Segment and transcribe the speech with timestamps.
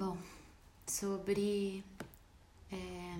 [0.00, 0.16] Bom,
[0.86, 1.84] sobre
[2.72, 3.18] é,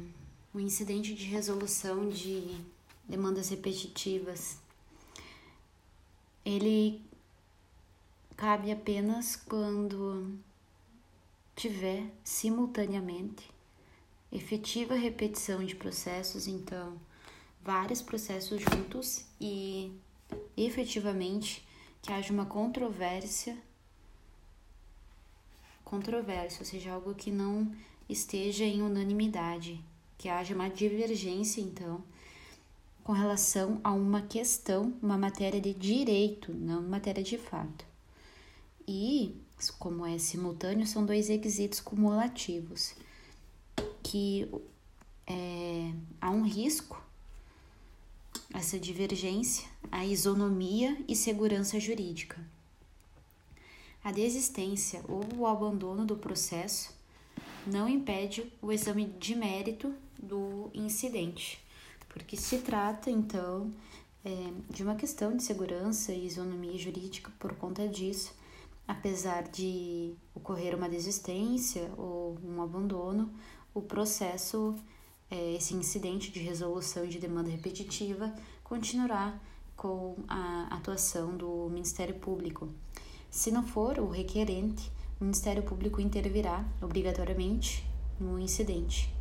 [0.54, 2.58] o incidente de resolução de
[3.06, 4.56] demandas repetitivas,
[6.42, 7.02] ele
[8.34, 10.38] cabe apenas quando
[11.54, 13.50] tiver simultaneamente
[14.32, 16.98] efetiva repetição de processos, então
[17.62, 19.92] vários processos juntos e
[20.56, 21.62] efetivamente
[22.00, 23.54] que haja uma controvérsia
[25.91, 27.70] controvérsia, ou seja, algo que não
[28.09, 29.83] esteja em unanimidade,
[30.16, 32.02] que haja uma divergência, então,
[33.02, 37.84] com relação a uma questão, uma matéria de direito, não matéria de fato.
[38.87, 39.34] E,
[39.80, 42.95] como é simultâneo, são dois requisitos cumulativos,
[44.00, 44.48] que
[45.27, 47.02] é, há um risco,
[48.55, 52.38] essa divergência, a isonomia e segurança jurídica.
[54.02, 56.95] A desistência ou o abandono do processo
[57.66, 61.62] não impede o exame de mérito do incidente,
[62.08, 63.70] porque se trata então
[64.25, 64.30] é,
[64.70, 68.34] de uma questão de segurança e isonomia jurídica por conta disso,
[68.88, 73.30] apesar de ocorrer uma desistência ou um abandono,
[73.75, 74.75] o processo,
[75.30, 79.38] é, esse incidente de resolução de demanda repetitiva, continuará
[79.77, 82.69] com a atuação do Ministério Público
[83.31, 87.87] se não for o requerente, o Ministério Público intervirá obrigatoriamente
[88.19, 89.12] no incidente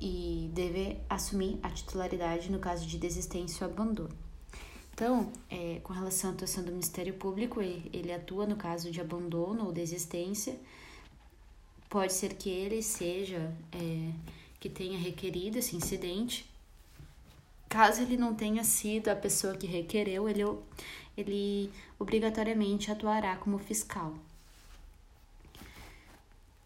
[0.00, 4.14] e deve assumir a titularidade no caso de desistência ou abandono.
[4.92, 9.66] Então, é, com relação à atuação do Ministério Público, ele atua no caso de abandono
[9.66, 10.58] ou desistência.
[11.88, 14.12] Pode ser que ele seja é,
[14.58, 16.51] que tenha requerido esse incidente.
[17.72, 20.42] Caso ele não tenha sido a pessoa que requereu, ele
[21.16, 24.12] ele obrigatoriamente atuará como fiscal.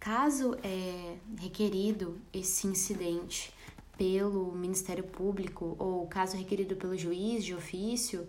[0.00, 3.52] Caso é requerido esse incidente
[3.96, 8.26] pelo Ministério Público ou caso requerido pelo juiz de ofício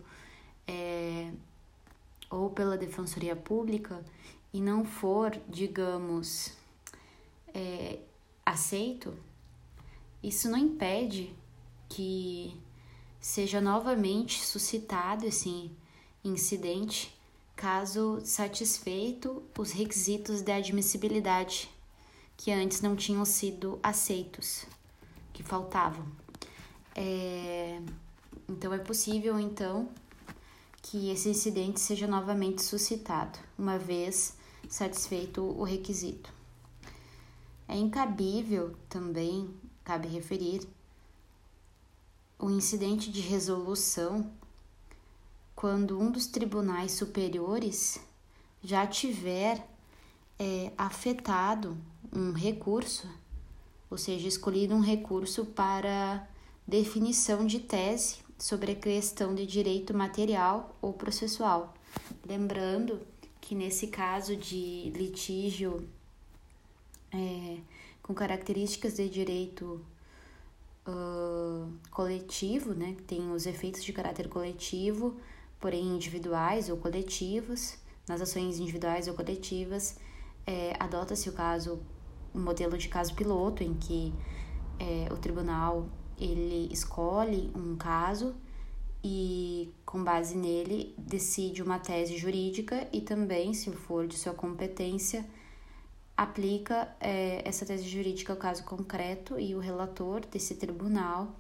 [0.68, 1.32] é,
[2.30, 4.06] ou pela Defensoria Pública
[4.54, 6.56] e não for, digamos,
[7.56, 7.98] é,
[8.46, 9.16] aceito,
[10.22, 11.36] isso não impede
[11.90, 12.56] que
[13.20, 15.72] seja novamente suscitado esse
[16.24, 17.18] incidente
[17.56, 21.70] caso satisfeito os requisitos de admissibilidade
[22.38, 24.66] que antes não tinham sido aceitos,
[25.34, 26.06] que faltavam.
[26.96, 27.82] É,
[28.48, 29.90] então é possível então
[30.84, 34.38] que esse incidente seja novamente suscitado, uma vez
[34.70, 36.32] satisfeito o requisito.
[37.68, 39.50] É incabível também,
[39.84, 40.62] cabe referir,
[42.40, 44.32] o incidente de resolução
[45.56, 48.00] quando um dos tribunais superiores
[48.62, 49.66] já tiver
[50.38, 51.78] é, afetado
[52.14, 53.10] um recurso,
[53.90, 56.28] ou seja, escolhido um recurso para
[56.68, 61.74] definição de tese sobre a questão de direito material ou processual.
[62.26, 63.02] Lembrando
[63.42, 65.88] que nesse caso de litígio
[67.12, 67.58] é,
[68.04, 69.84] com características de direito
[70.88, 75.16] uh, coletivo, né, tem os efeitos de caráter coletivo,
[75.60, 77.78] porém individuais ou coletivas,
[78.08, 79.98] nas ações individuais ou coletivas,
[80.46, 81.80] é, adota-se o caso,
[82.34, 84.14] um modelo de caso piloto em que
[84.80, 88.36] é, o tribunal ele escolhe um caso
[89.04, 95.26] e com base nele decide uma tese jurídica e também, se for de sua competência,
[96.18, 101.36] aplica é, essa tese jurídica ao caso concreto e o relator desse tribunal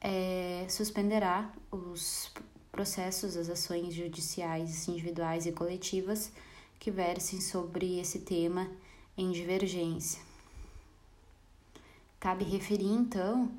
[0.00, 2.30] é, suspenderá os
[2.70, 6.30] processos, as ações judiciais individuais e coletivas
[6.78, 8.70] que versem sobre esse tema
[9.16, 10.20] em divergência.
[12.20, 13.50] Cabe referir, então,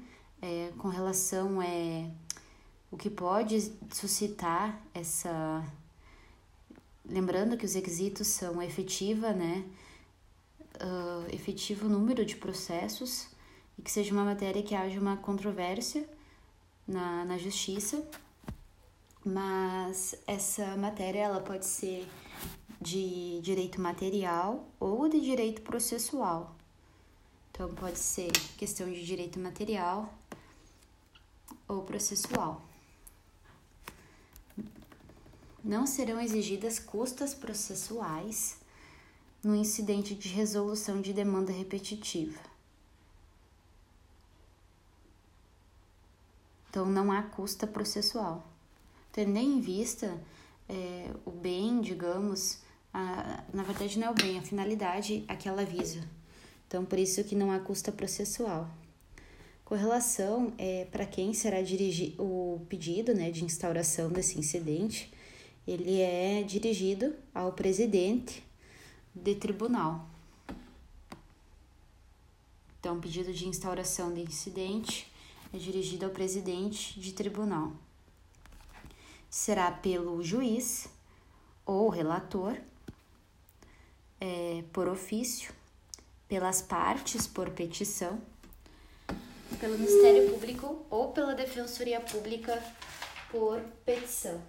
[0.42, 2.10] é, com relação é,
[2.92, 5.66] o que pode suscitar essa.
[7.06, 9.66] Lembrando que os requisitos são efetiva, né?
[10.82, 13.28] Uh, efetivo número de processos
[13.78, 16.08] e que seja uma matéria que haja uma controvérsia
[16.88, 18.02] na, na justiça
[19.24, 22.08] mas essa matéria ela pode ser
[22.82, 26.56] de direito material ou de direito processual.
[27.52, 30.14] Então pode ser questão de direito material
[31.68, 32.62] ou processual.
[35.62, 38.58] Não serão exigidas custas processuais
[39.44, 42.40] no incidente de resolução de demanda repetitiva.
[46.70, 48.46] Então não há custa processual
[49.12, 50.18] tendo em vista
[50.68, 52.60] é, o bem, digamos,
[52.94, 56.02] a, na verdade não é o bem, a finalidade a que ela visa.
[56.68, 58.70] Então, por isso que não há custa processual.
[59.66, 65.12] Correlação é para quem será dirigido o pedido né, de instauração desse incidente,
[65.68, 68.44] ele é dirigido ao presidente
[69.14, 70.08] de tribunal.
[72.80, 75.12] Então, pedido de instauração de incidente
[75.54, 77.74] é dirigido ao presidente de tribunal.
[79.30, 80.88] Será pelo juiz
[81.66, 82.58] ou relator,
[84.20, 85.54] é, por ofício,
[86.28, 88.22] pelas partes por petição,
[89.60, 92.64] pelo Ministério Público ou pela Defensoria Pública
[93.32, 94.42] por petição.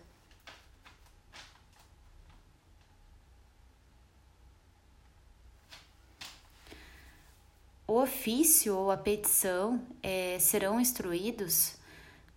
[7.90, 11.74] O ofício ou a petição é, serão instruídos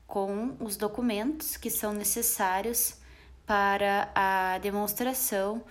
[0.07, 2.95] com os documentos que são necessários
[3.45, 5.63] para a demonstração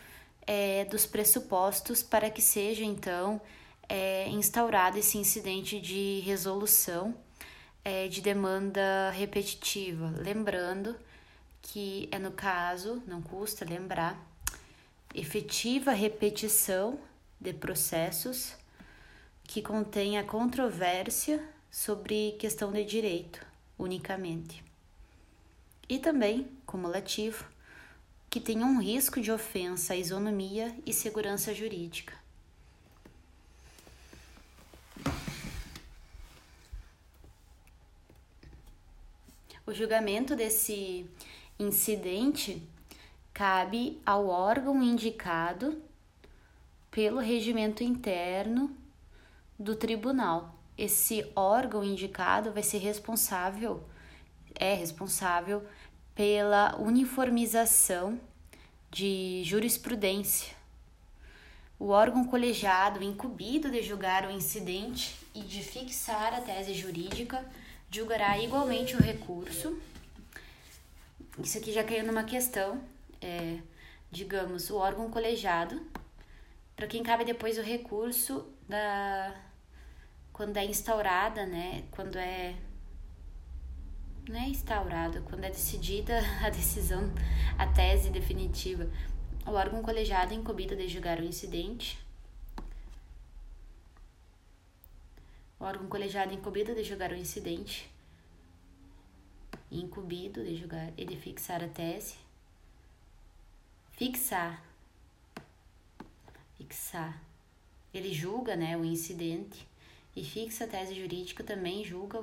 [0.47, 3.41] é, dos pressupostos para que seja então
[3.89, 7.13] é, instaurado esse incidente de resolução
[7.85, 10.15] é, de demanda repetitiva.
[10.17, 10.95] Lembrando
[11.61, 14.17] que é no caso, não custa lembrar,
[15.13, 17.01] efetiva repetição
[17.41, 18.62] de processos
[19.45, 23.45] que contenha controvérsia sobre questão de direito,
[23.79, 24.63] unicamente.
[25.89, 27.45] E também, cumulativo,
[28.31, 32.15] que tenha um risco de ofensa à isonomia e segurança jurídica.
[39.67, 41.07] O julgamento desse
[41.59, 42.63] incidente
[43.33, 45.83] cabe ao órgão indicado
[46.91, 48.77] pelo regimento interno
[49.63, 50.55] do tribunal.
[50.77, 53.83] Esse órgão indicado vai ser responsável,
[54.55, 55.65] é responsável
[56.15, 58.21] pela uniformização
[58.91, 60.55] de jurisprudência.
[61.79, 67.45] O órgão colegiado incumbido de julgar o incidente e de fixar a tese jurídica
[67.91, 69.79] julgará igualmente o recurso.
[71.39, 72.81] Isso aqui já caiu numa questão,
[73.21, 73.59] é,
[74.11, 75.81] digamos, o órgão colegiado,
[76.77, 79.35] para quem cabe depois o recurso da
[80.33, 81.85] quando é instaurada, né?
[81.91, 82.57] Quando é
[84.29, 87.13] não é instaurada, quando é decidida a decisão,
[87.59, 88.89] a tese definitiva.
[89.47, 91.99] O órgão colegiado é incumbido de julgar o incidente.
[95.59, 97.91] O órgão colegiado é incumbido de julgar o incidente.
[99.71, 102.17] Incumbido de julgar e de fixar a tese.
[103.91, 104.63] Fixar.
[106.57, 107.21] Fixar.
[107.93, 109.67] Ele julga, né, o incidente
[110.15, 112.19] e fixa tese jurídica também julga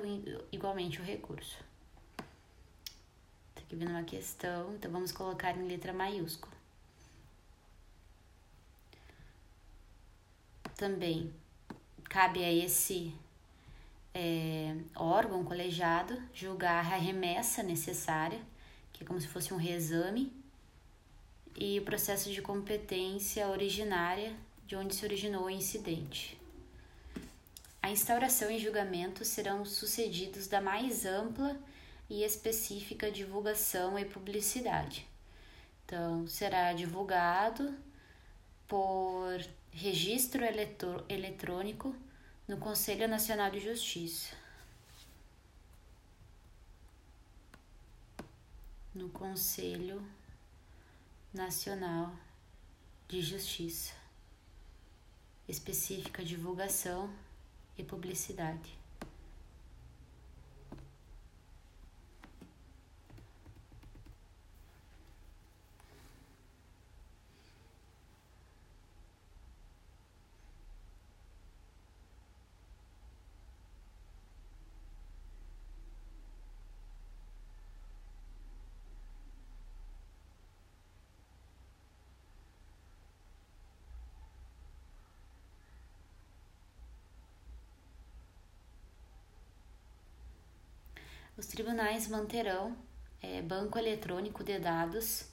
[0.51, 1.57] igualmente o recurso.
[3.55, 6.53] Tá aqui vendo uma questão, então vamos colocar em letra maiúscula.
[10.75, 11.33] Também
[12.05, 13.13] cabe a esse
[14.13, 18.39] é, órgão colegiado julgar a remessa necessária,
[18.93, 20.31] que é como se fosse um reexame,
[21.55, 24.33] e o processo de competência originária
[24.65, 26.38] de onde se originou o incidente.
[27.89, 31.59] A instauração e julgamento serão sucedidos da mais ampla
[32.07, 35.07] e específica divulgação e publicidade.
[35.83, 37.75] Então, será divulgado
[38.67, 40.43] por registro
[41.09, 41.95] eletrônico
[42.47, 44.35] no Conselho Nacional de Justiça.
[48.93, 50.07] No Conselho
[51.33, 52.13] Nacional
[53.07, 53.93] de Justiça.
[55.47, 57.11] Específica divulgação
[57.81, 58.78] e publicidade.
[91.39, 92.75] Os tribunais manterão
[93.21, 95.23] é, banco eletrônico de dados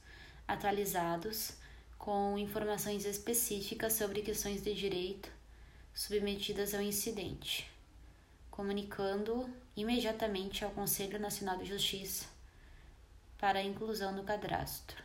[0.46, 1.54] atualizados
[1.98, 5.28] com informações específicas sobre questões de direito
[5.92, 7.68] submetidas ao incidente,
[8.52, 12.26] comunicando imediatamente ao Conselho Nacional de Justiça
[13.36, 15.02] para a inclusão no cadastro.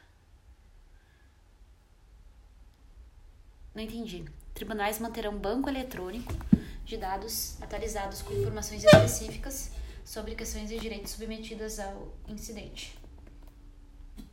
[3.74, 4.24] Não entendi.
[4.54, 6.32] Tribunais manterão banco eletrônico
[6.86, 12.98] de dados atualizados com informações específicas sobre questões de direito submetidas ao incidente.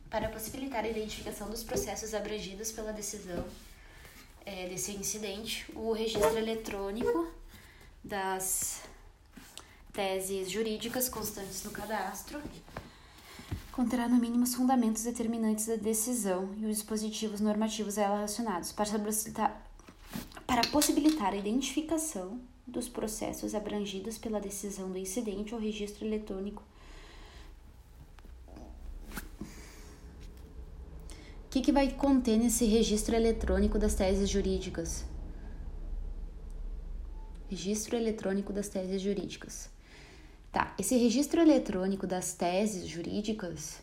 [0.09, 3.45] para possibilitar a identificação dos processos abrangidos pela decisão
[4.43, 7.31] é, desse incidente, o registro eletrônico
[8.03, 8.81] das
[9.93, 12.41] teses jurídicas constantes no cadastro
[13.71, 18.71] conterá no mínimo os fundamentos determinantes da decisão e os dispositivos normativos a ela relacionados,
[18.71, 18.89] para,
[20.47, 26.63] para possibilitar a identificação dos processos abrangidos pela decisão do incidente ou registro eletrônico.
[31.45, 35.03] O que, que vai conter nesse registro eletrônico das teses jurídicas?
[37.49, 39.69] Registro eletrônico das teses jurídicas.
[40.51, 43.81] Tá, esse registro eletrônico das teses jurídicas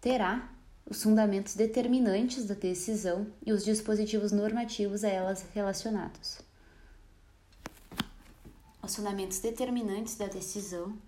[0.00, 0.52] terá
[0.84, 6.40] os fundamentos determinantes da decisão e os dispositivos normativos a elas relacionados.
[8.82, 10.98] Os fundamentos determinantes da decisão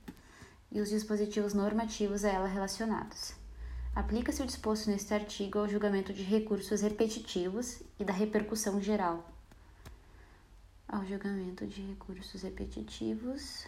[0.70, 3.34] e os dispositivos normativos a ela relacionados.
[3.96, 9.28] Aplica-se o disposto neste artigo ao julgamento de recursos repetitivos e da repercussão geral.
[10.86, 13.66] Ao julgamento de recursos repetitivos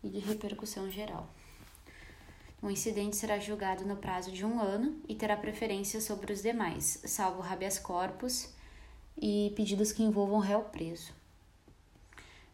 [0.00, 1.28] e de repercussão geral.
[2.62, 7.00] O incidente será julgado no prazo de um ano e terá preferência sobre os demais,
[7.04, 8.54] salvo habeas corpus
[9.20, 11.17] e pedidos que envolvam réu preso.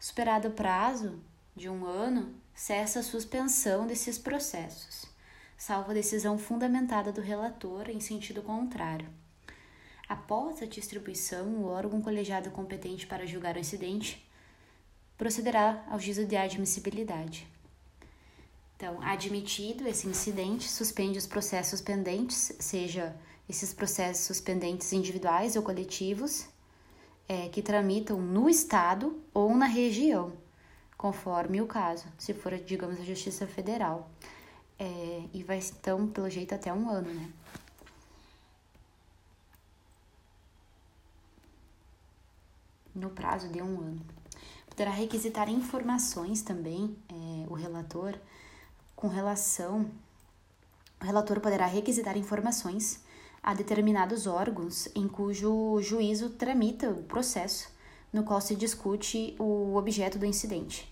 [0.05, 1.19] Superado o prazo
[1.57, 5.07] de um ano, cessa a suspensão desses processos,
[5.57, 9.09] salvo a decisão fundamentada do relator em sentido contrário.
[10.07, 14.31] Após a distribuição, o órgão colegiado competente para julgar o incidente
[15.17, 17.49] procederá ao juízo de admissibilidade.
[18.77, 23.17] Então, admitido esse incidente, suspende os processos pendentes, seja
[23.49, 26.47] esses processos pendentes individuais ou coletivos,
[27.29, 30.33] é, que tramitam no Estado ou na região,
[30.97, 34.11] conforme o caso, se for, digamos, a Justiça Federal.
[34.79, 37.31] É, e vai, então, pelo jeito, até um ano, né?
[42.95, 44.01] No prazo de um ano.
[44.69, 48.19] Poderá requisitar informações também, é, o relator,
[48.97, 49.91] com relação.
[51.01, 53.05] O relator poderá requisitar informações
[53.45, 57.69] a determinados órgãos em cujo juízo tramita o processo
[58.11, 60.91] no qual se discute o objeto do incidente.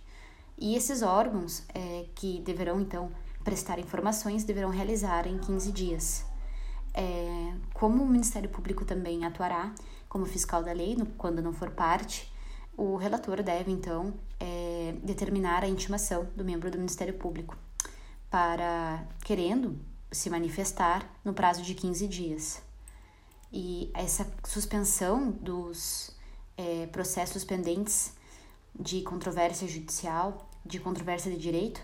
[0.59, 3.11] E esses órgãos, é, que deverão então
[3.43, 6.27] prestar informações, deverão realizar em 15 dias.
[6.93, 9.75] É, como o Ministério Público também atuará
[10.07, 12.31] como fiscal da lei, no, quando não for parte,
[12.77, 17.57] o relator deve então é, determinar a intimação do membro do Ministério Público
[18.29, 19.81] para, querendo
[20.13, 22.63] se manifestar no prazo de 15 dias.
[23.53, 26.11] E essa suspensão dos
[26.57, 28.13] é, processos pendentes
[28.79, 31.83] de controvérsia judicial, de controvérsia de direito,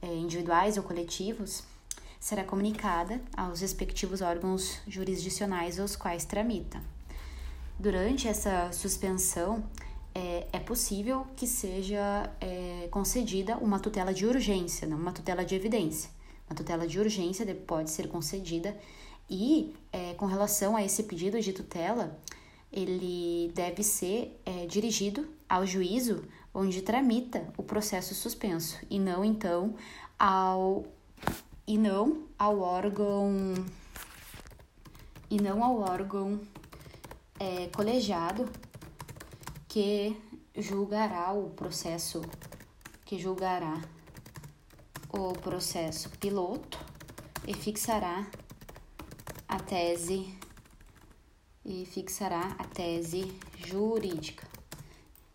[0.00, 1.64] é, individuais ou coletivos,
[2.18, 6.80] será comunicada aos respectivos órgãos jurisdicionais aos quais tramita.
[7.78, 9.64] Durante essa suspensão,
[10.14, 15.54] é, é possível que seja é, concedida uma tutela de urgência, não uma tutela de
[15.54, 16.10] evidência.
[16.50, 18.76] Uma tutela de urgência pode ser concedida.
[19.30, 22.18] E, é, com relação a esse pedido de tutela,
[22.72, 28.76] ele deve ser é, dirigido ao juízo onde tramita o processo suspenso.
[28.90, 29.76] E não então
[30.18, 30.84] ao
[31.64, 33.54] e não ao órgão
[35.30, 36.40] e não ao órgão
[37.38, 38.50] é, colegiado
[39.68, 40.16] que
[40.56, 42.22] julgará o processo
[43.04, 43.80] que julgará
[45.12, 46.78] o processo piloto
[47.46, 48.30] e fixará
[49.48, 50.32] a tese
[51.64, 54.46] e fixará a tese jurídica.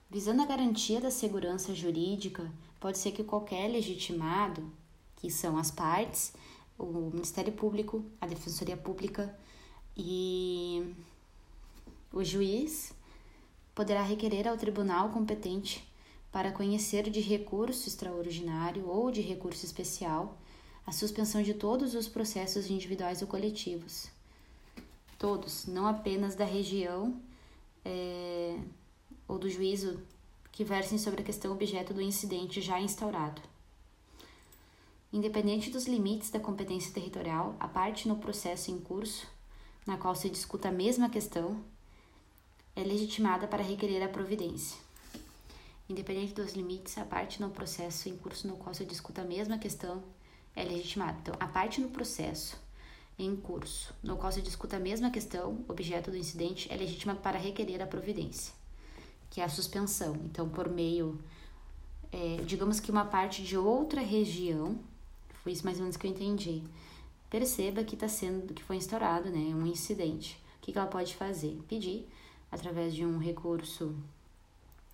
[0.09, 4.71] Visando a garantia da segurança jurídica, pode ser que qualquer legitimado,
[5.17, 6.33] que são as partes,
[6.77, 9.37] o Ministério Público, a Defensoria Pública
[9.95, 10.93] e
[12.13, 12.93] o juiz,
[13.73, 15.85] poderá requerer ao tribunal competente
[16.35, 20.37] para conhecer de recurso extraordinário ou de recurso especial
[20.85, 24.09] a suspensão de todos os processos individuais ou coletivos.
[25.17, 27.21] Todos, não apenas da região
[27.85, 28.59] é,
[29.29, 30.01] ou do juízo
[30.51, 33.41] que versem sobre a questão objeto do incidente já instaurado.
[35.13, 39.25] Independente dos limites da competência territorial, a parte no processo em curso,
[39.87, 41.63] na qual se discuta a mesma questão,
[42.75, 44.84] é legitimada para requerer a providência.
[45.87, 49.59] Independente dos limites, a parte no processo em curso no qual se discuta a mesma
[49.59, 50.03] questão
[50.55, 51.17] é legitimada.
[51.21, 52.57] Então, a parte no processo
[53.19, 57.37] em curso no qual se discuta a mesma questão, objeto do incidente, é legítima para
[57.37, 58.53] requerer a providência,
[59.29, 60.15] que é a suspensão.
[60.25, 61.19] Então, por meio,
[62.11, 64.79] é, digamos que uma parte de outra região,
[65.43, 66.63] foi isso mais ou menos que eu entendi,
[67.29, 70.41] perceba que está sendo que foi instaurado, né, um incidente.
[70.57, 71.61] O que, que ela pode fazer?
[71.67, 72.07] Pedir
[72.51, 73.95] através de um recurso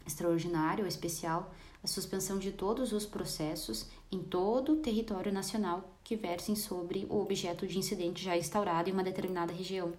[0.05, 1.53] extraordinário ou especial
[1.83, 7.19] a suspensão de todos os processos em todo o território nacional que versem sobre o
[7.19, 9.93] objeto de incidente já instaurado em uma determinada região.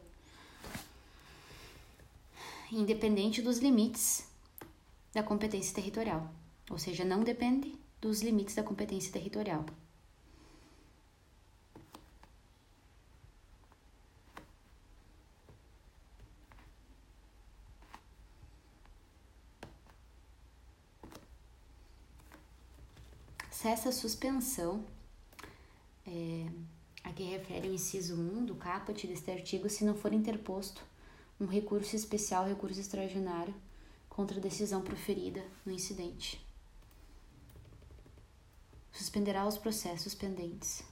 [2.71, 4.27] Independente dos limites
[5.13, 6.31] da competência territorial,
[6.71, 9.65] ou seja, não depende dos limites da competência territorial.
[23.63, 24.85] Se essa suspensão,
[26.05, 26.49] é,
[27.05, 30.83] a que refere o inciso 1 do caput deste artigo, se não for interposto
[31.39, 33.55] um recurso especial, recurso extraordinário,
[34.09, 36.45] contra a decisão proferida no incidente.
[38.91, 40.83] Suspenderá os processos pendentes.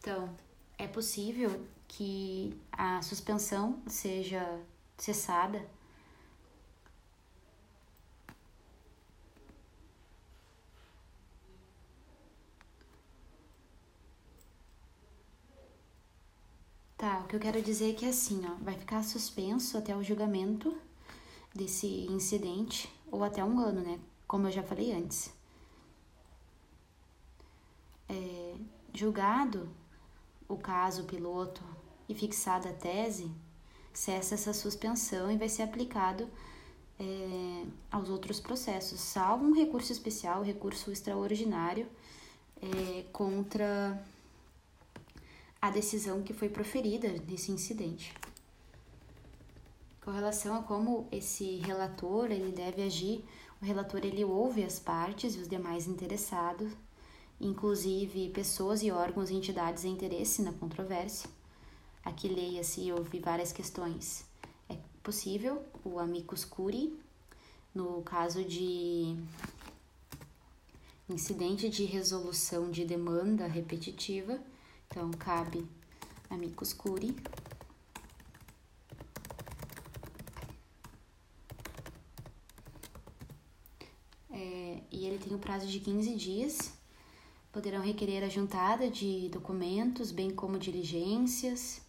[0.00, 0.36] Então,
[0.76, 4.60] é possível que a suspensão seja
[4.98, 5.64] cessada
[17.34, 20.72] que eu quero dizer é que assim, ó, vai ficar suspenso até o julgamento
[21.52, 23.98] desse incidente, ou até um ano, né?
[24.24, 25.32] Como eu já falei antes.
[28.08, 28.54] É,
[28.92, 29.68] julgado
[30.48, 31.60] o caso piloto
[32.08, 33.28] e fixada a tese,
[33.92, 36.30] cessa essa suspensão e vai ser aplicado
[37.00, 41.88] é, aos outros processos, salvo um recurso especial, recurso extraordinário
[42.62, 44.00] é, contra
[45.64, 48.12] a decisão que foi proferida nesse incidente.
[50.02, 53.24] Com relação a como esse relator ele deve agir,
[53.62, 56.70] o relator ele ouve as partes e os demais interessados,
[57.40, 61.30] inclusive pessoas e órgãos e entidades de interesse na controvérsia.
[62.04, 64.22] Aqui leia-se e ouve várias questões.
[64.68, 66.94] É possível o amicus curiae,
[67.74, 69.16] no caso de
[71.08, 74.38] incidente de resolução de demanda repetitiva,
[74.94, 75.66] então, cabe
[76.30, 77.16] amicus curiae.
[84.30, 86.72] É, e ele tem o um prazo de 15 dias.
[87.50, 91.82] Poderão requerer a juntada de documentos, bem como diligências,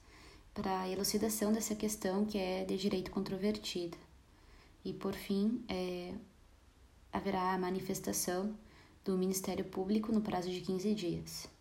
[0.52, 3.98] para elucidação dessa questão que é de direito controvertida.
[4.84, 6.12] E, por fim, é,
[7.14, 8.58] haverá a manifestação
[9.04, 11.55] do Ministério Público no prazo de 15 dias.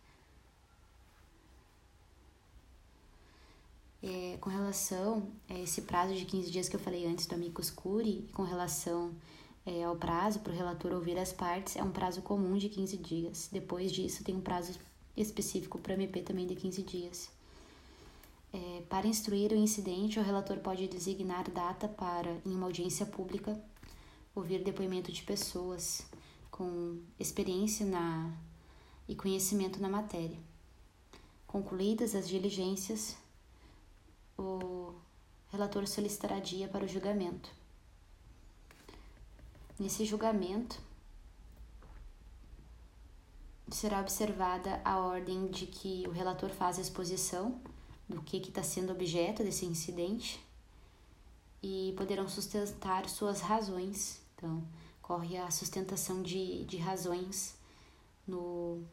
[4.07, 7.71] É, com relação a esse prazo de 15 dias que eu falei antes do amicus
[7.71, 9.11] curiae, com relação
[9.65, 12.97] é, ao prazo para o relator ouvir as partes, é um prazo comum de 15
[12.97, 13.49] dias.
[13.51, 14.77] Depois disso, tem um prazo
[15.17, 17.31] específico para MP também de 15 dias.
[18.53, 23.59] É, para instruir o incidente, o relator pode designar data para, em uma audiência pública,
[24.35, 26.03] ouvir depoimento de pessoas
[26.51, 28.31] com experiência na,
[29.09, 30.37] e conhecimento na matéria.
[31.47, 33.17] Concluídas as diligências,
[34.37, 34.93] o
[35.49, 37.49] relator solicitará dia para o julgamento.
[39.79, 40.79] Nesse julgamento,
[43.69, 47.59] será observada a ordem de que o relator faz a exposição
[48.07, 50.39] do que está sendo objeto desse incidente
[51.61, 54.21] e poderão sustentar suas razões.
[54.35, 54.63] Então,
[55.01, 57.57] corre a sustentação de, de razões
[58.27, 58.83] no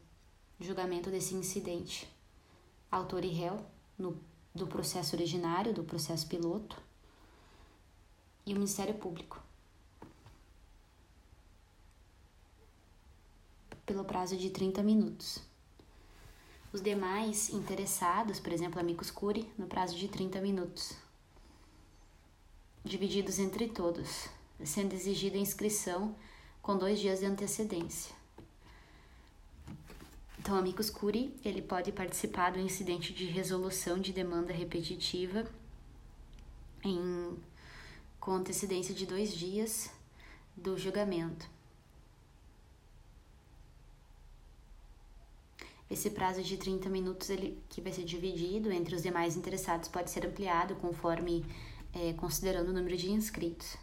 [0.59, 2.09] julgamento desse incidente.
[2.91, 3.63] Autor e réu,
[3.97, 4.19] no
[4.53, 6.81] do processo originário, do processo piloto,
[8.45, 9.41] e o Ministério Público.
[13.85, 15.39] Pelo prazo de 30 minutos.
[16.71, 20.93] Os demais interessados, por exemplo, amigos curi, no prazo de 30 minutos.
[22.83, 24.27] Divididos entre todos,
[24.63, 26.15] sendo exigida inscrição
[26.61, 28.22] com dois dias de antecedência.
[30.43, 35.45] Então, amicus curi, ele pode participar do incidente de resolução de demanda repetitiva
[36.83, 37.37] em,
[38.19, 39.89] com antecedência de dois dias
[40.53, 41.49] do julgamento.
[45.89, 50.11] Esse prazo de 30 minutos, ele, que vai ser dividido entre os demais interessados, pode
[50.11, 51.45] ser ampliado conforme
[51.93, 53.77] é, considerando o número de inscritos.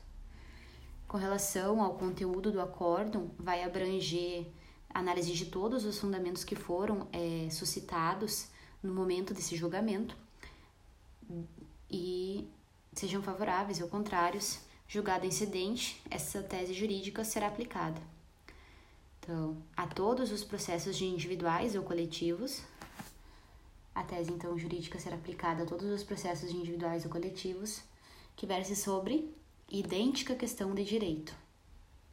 [1.08, 4.46] Com relação ao conteúdo do acórdão, vai abranger
[4.92, 8.48] análise de todos os fundamentos que foram é, suscitados
[8.82, 10.16] no momento desse julgamento
[11.90, 12.48] e
[12.92, 18.00] sejam favoráveis ou contrários, julgado incidente, essa tese jurídica será aplicada.
[19.20, 22.62] Então, a todos os processos de individuais ou coletivos,
[23.94, 27.82] A tese, então, jurídica será aplicada a todos os processos individuais ou coletivos
[28.36, 29.34] que verse sobre
[29.68, 31.34] idêntica questão de direito.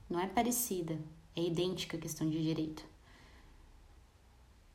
[0.09, 0.99] Não é parecida,
[1.37, 2.83] é idêntica questão de direito.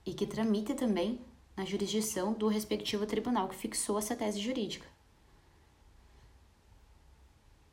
[0.06, 1.20] E que tramite também
[1.56, 4.86] na jurisdição do respectivo tribunal que fixou essa tese jurídica.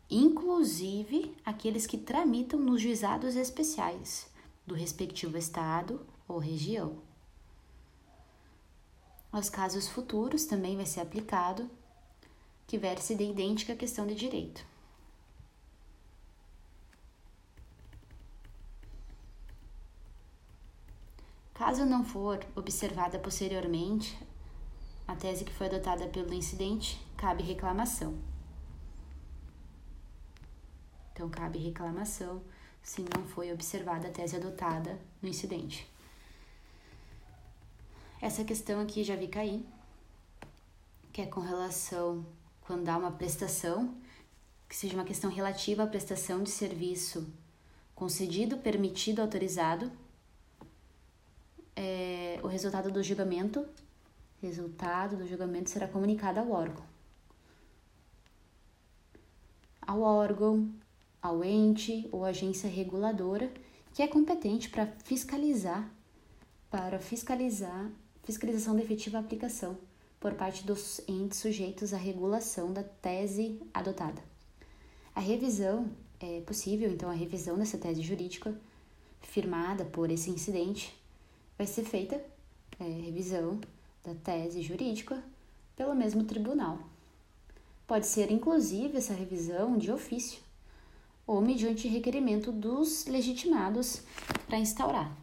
[0.10, 4.28] Inclusive aqueles que tramitam nos juizados especiais
[4.66, 6.98] do respectivo estado ou região.
[9.32, 11.70] Aos casos futuros também vai ser aplicado
[12.66, 14.66] que verse de idêntica questão de direito.
[21.60, 24.18] Caso não for observada posteriormente
[25.06, 28.18] a tese que foi adotada pelo incidente, cabe reclamação.
[31.12, 32.42] Então, cabe reclamação
[32.82, 35.86] se não foi observada a tese adotada no incidente.
[38.22, 39.62] Essa questão aqui já vi cair,
[41.12, 42.26] que é com relação
[42.62, 43.98] quando há uma prestação,
[44.70, 47.28] que seja uma questão relativa à prestação de serviço
[47.94, 49.92] concedido, permitido, autorizado
[51.82, 53.66] é, o resultado do julgamento,
[54.42, 56.84] resultado do julgamento será comunicado ao órgão.
[59.82, 60.70] Ao órgão,
[61.22, 63.50] ao ente ou agência reguladora
[63.94, 65.90] que é competente para fiscalizar,
[66.70, 67.90] para fiscalizar,
[68.24, 69.78] fiscalização da efetiva aplicação
[70.20, 74.22] por parte dos entes sujeitos à regulação da tese adotada.
[75.16, 75.90] A revisão
[76.20, 78.54] é possível, então, a revisão dessa tese jurídica
[79.22, 80.99] firmada por esse incidente
[81.60, 82.16] vai ser feita
[82.80, 83.60] é, revisão
[84.02, 85.22] da tese jurídica
[85.76, 86.80] pelo mesmo tribunal.
[87.86, 90.40] Pode ser, inclusive, essa revisão de ofício
[91.28, 94.04] ou mediante requerimento dos legitimados
[94.48, 95.14] para instaurar.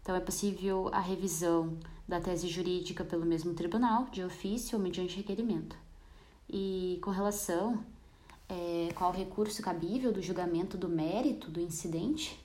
[0.00, 5.16] Então, é possível a revisão da tese jurídica pelo mesmo tribunal, de ofício ou mediante
[5.16, 5.76] requerimento.
[6.48, 7.84] E com relação
[8.48, 12.38] é, qual recurso cabível do julgamento do mérito do incidente,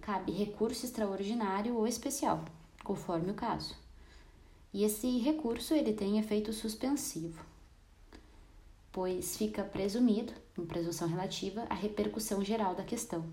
[0.00, 2.42] cabe recurso extraordinário ou especial
[2.82, 3.74] conforme o caso.
[4.72, 7.44] E esse recurso ele tem efeito suspensivo,
[8.90, 13.24] pois fica presumido, em presunção relativa, a repercussão geral da questão.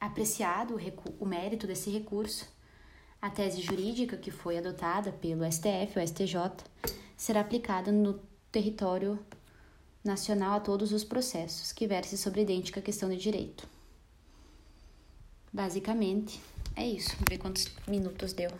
[0.00, 2.48] Apreciado o, o mérito desse recurso,
[3.20, 6.36] a tese jurídica que foi adotada pelo STF ou STJ
[7.16, 8.18] será aplicada no
[8.50, 9.18] território
[10.02, 13.68] nacional a todos os processos que versem sobre idêntica questão de direito.
[15.52, 16.40] Basicamente,
[16.76, 17.10] é isso.
[17.10, 18.50] Vamos ver quantos minutos deu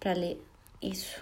[0.00, 0.44] para ler
[0.82, 1.20] isso.